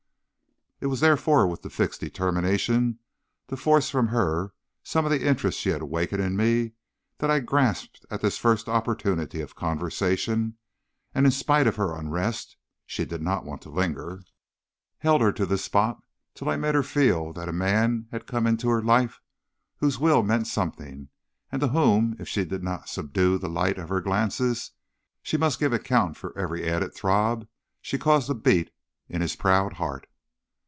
"It 0.83 0.87
was 0.87 0.99
therefore 1.01 1.45
with 1.45 1.61
the 1.61 1.69
fixed 1.69 1.99
determination 2.01 2.97
to 3.49 3.55
force 3.55 3.91
from 3.91 4.07
her 4.07 4.55
some 4.81 5.05
of 5.05 5.11
the 5.11 5.23
interest 5.27 5.59
she 5.59 5.69
had 5.69 5.83
awakened 5.83 6.19
in 6.23 6.35
me, 6.35 6.71
that 7.19 7.29
I 7.29 7.39
grasped 7.39 8.03
at 8.09 8.21
this 8.21 8.39
first 8.39 8.67
opportunity 8.67 9.41
of 9.41 9.53
conversation; 9.53 10.57
and 11.13 11.27
in 11.27 11.31
spite 11.31 11.67
of 11.67 11.75
her 11.75 11.95
unrest 11.95 12.57
she 12.87 13.05
did 13.05 13.21
not 13.21 13.45
want 13.45 13.61
to 13.61 13.69
linger 13.69 14.23
held 14.97 15.21
her 15.21 15.31
to 15.33 15.45
the 15.45 15.59
spot 15.59 16.01
till 16.33 16.47
I 16.49 16.53
had 16.53 16.61
made 16.61 16.73
her 16.73 16.81
feel 16.81 17.31
that 17.33 17.47
a 17.47 17.53
man 17.53 18.07
had 18.11 18.25
come 18.25 18.47
into 18.47 18.67
her 18.69 18.81
life 18.81 19.21
whose 19.77 19.99
will 19.99 20.23
meant 20.23 20.47
something, 20.47 21.09
and 21.51 21.61
to 21.61 21.67
whom, 21.67 22.15
if 22.17 22.27
she 22.27 22.43
did 22.43 22.63
not 22.63 22.89
subdue 22.89 23.37
the 23.37 23.49
light 23.49 23.77
of 23.77 23.89
her 23.89 24.01
glances, 24.01 24.71
she 25.21 25.37
must 25.37 25.59
give 25.59 25.73
account 25.73 26.17
for 26.17 26.35
every 26.35 26.67
added 26.67 26.95
throb 26.95 27.47
she 27.83 27.99
caused 27.99 28.25
to 28.25 28.33
beat 28.33 28.71
in 29.07 29.21
his 29.21 29.35
proud 29.35 29.73
heart. 29.73 30.07